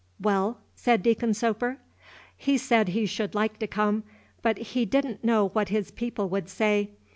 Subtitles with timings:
[0.19, 1.77] "Well?" said Deacon Soper.
[2.35, 4.01] "He said he should like to come,
[4.41, 6.89] but he did n't know what his people would say.